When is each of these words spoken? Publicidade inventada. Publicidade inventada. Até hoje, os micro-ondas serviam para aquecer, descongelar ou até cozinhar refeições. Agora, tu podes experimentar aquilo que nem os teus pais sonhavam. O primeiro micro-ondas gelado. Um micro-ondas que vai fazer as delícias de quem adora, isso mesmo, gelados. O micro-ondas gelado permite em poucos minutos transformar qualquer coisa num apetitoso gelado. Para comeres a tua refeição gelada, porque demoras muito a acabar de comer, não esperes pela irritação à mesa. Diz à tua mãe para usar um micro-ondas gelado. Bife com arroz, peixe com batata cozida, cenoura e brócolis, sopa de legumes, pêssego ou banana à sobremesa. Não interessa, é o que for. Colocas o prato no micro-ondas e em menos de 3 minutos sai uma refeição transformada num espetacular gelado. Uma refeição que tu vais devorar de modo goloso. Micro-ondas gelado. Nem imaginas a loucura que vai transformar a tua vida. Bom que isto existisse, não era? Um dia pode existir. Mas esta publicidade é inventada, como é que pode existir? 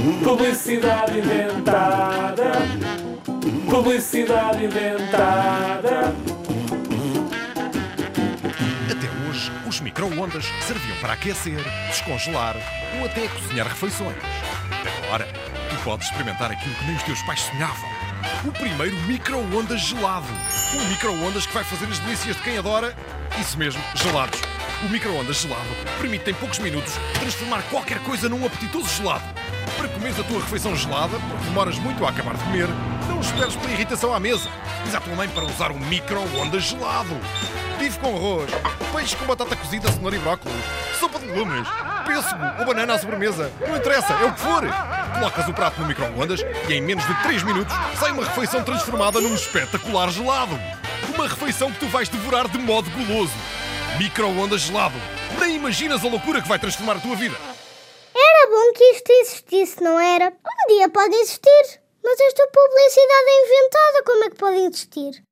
Publicidade 0.00 1.18
inventada. 1.18 2.52
Publicidade 3.68 4.64
inventada. 4.64 6.14
Até 8.90 9.28
hoje, 9.28 9.52
os 9.68 9.80
micro-ondas 9.80 10.46
serviam 10.66 10.96
para 11.02 11.12
aquecer, 11.12 11.62
descongelar 11.88 12.56
ou 12.98 13.04
até 13.04 13.28
cozinhar 13.28 13.68
refeições. 13.68 14.16
Agora, 15.04 15.28
tu 15.68 15.76
podes 15.84 16.06
experimentar 16.06 16.50
aquilo 16.50 16.74
que 16.76 16.84
nem 16.86 16.96
os 16.96 17.02
teus 17.02 17.22
pais 17.24 17.40
sonhavam. 17.40 17.90
O 18.46 18.52
primeiro 18.52 18.96
micro-ondas 19.02 19.82
gelado. 19.82 20.26
Um 20.76 20.88
micro-ondas 20.88 21.44
que 21.44 21.52
vai 21.52 21.64
fazer 21.64 21.84
as 21.84 21.98
delícias 21.98 22.36
de 22.36 22.42
quem 22.42 22.56
adora, 22.56 22.96
isso 23.38 23.58
mesmo, 23.58 23.82
gelados. 23.96 24.40
O 24.82 24.88
micro-ondas 24.88 25.42
gelado 25.42 25.68
permite 25.98 26.30
em 26.30 26.34
poucos 26.34 26.58
minutos 26.58 26.94
transformar 27.18 27.62
qualquer 27.64 27.98
coisa 27.98 28.30
num 28.30 28.46
apetitoso 28.46 28.88
gelado. 28.88 29.24
Para 29.80 29.88
comeres 29.88 30.20
a 30.20 30.24
tua 30.24 30.40
refeição 30.40 30.76
gelada, 30.76 31.18
porque 31.18 31.44
demoras 31.46 31.78
muito 31.78 32.04
a 32.04 32.10
acabar 32.10 32.36
de 32.36 32.44
comer, 32.44 32.68
não 33.08 33.18
esperes 33.18 33.56
pela 33.56 33.72
irritação 33.72 34.14
à 34.14 34.20
mesa. 34.20 34.46
Diz 34.84 34.94
à 34.94 35.00
tua 35.00 35.16
mãe 35.16 35.26
para 35.26 35.42
usar 35.42 35.72
um 35.72 35.78
micro-ondas 35.78 36.64
gelado. 36.64 37.18
Bife 37.78 37.98
com 37.98 38.14
arroz, 38.14 38.50
peixe 38.94 39.16
com 39.16 39.24
batata 39.24 39.56
cozida, 39.56 39.90
cenoura 39.90 40.16
e 40.16 40.18
brócolis, 40.18 40.54
sopa 41.00 41.18
de 41.18 41.24
legumes, 41.24 41.66
pêssego 42.04 42.44
ou 42.58 42.66
banana 42.66 42.92
à 42.92 42.98
sobremesa. 42.98 43.50
Não 43.66 43.74
interessa, 43.74 44.12
é 44.12 44.26
o 44.26 44.34
que 44.34 44.40
for. 44.40 44.64
Colocas 45.14 45.48
o 45.48 45.54
prato 45.54 45.80
no 45.80 45.88
micro-ondas 45.88 46.40
e 46.68 46.74
em 46.74 46.82
menos 46.82 47.06
de 47.06 47.14
3 47.22 47.42
minutos 47.42 47.74
sai 47.98 48.10
uma 48.10 48.26
refeição 48.26 48.62
transformada 48.62 49.18
num 49.18 49.34
espetacular 49.34 50.10
gelado. 50.10 50.60
Uma 51.14 51.26
refeição 51.26 51.72
que 51.72 51.80
tu 51.80 51.88
vais 51.88 52.06
devorar 52.06 52.48
de 52.48 52.58
modo 52.58 52.90
goloso. 52.90 53.32
Micro-ondas 53.96 54.60
gelado. 54.60 55.00
Nem 55.38 55.56
imaginas 55.56 56.04
a 56.04 56.08
loucura 56.08 56.42
que 56.42 56.48
vai 56.48 56.58
transformar 56.58 56.96
a 56.96 57.00
tua 57.00 57.16
vida. 57.16 57.49
Bom 58.50 58.72
que 58.72 58.82
isto 58.82 59.12
existisse, 59.12 59.80
não 59.80 60.00
era? 60.00 60.26
Um 60.26 60.74
dia 60.74 60.88
pode 60.88 61.14
existir. 61.14 61.80
Mas 62.02 62.18
esta 62.18 62.44
publicidade 62.48 63.28
é 63.28 63.44
inventada, 63.44 64.02
como 64.04 64.24
é 64.24 64.30
que 64.30 64.36
pode 64.36 64.56
existir? 64.56 65.29